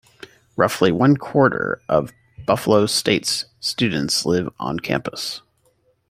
Roughly 0.55 0.91
one-quarter 0.91 1.79
of 1.87 2.11
Buffalo 2.47 2.87
State's 2.87 3.45
students 3.59 4.25
live 4.25 4.51
on 4.59 4.79
campus. 4.79 5.43